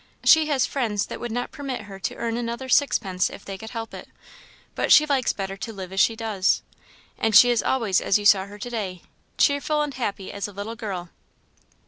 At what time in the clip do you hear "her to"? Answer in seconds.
1.81-2.15, 8.47-8.69